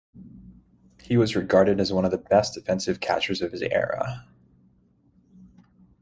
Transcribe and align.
He 1.03 1.15
was 1.15 1.35
regarded 1.35 1.79
as 1.79 1.93
one 1.93 2.05
of 2.05 2.09
the 2.09 2.17
best 2.17 2.55
defensive 2.55 2.99
catchers 3.01 3.39
of 3.39 3.51
his 3.51 3.61
era. 3.61 4.25